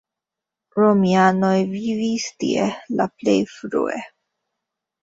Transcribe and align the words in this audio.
Romianoj 0.79 1.53
vivis 1.75 2.27
tie 2.45 2.67
la 2.99 3.09
plej 3.17 3.39
frue. 3.57 4.05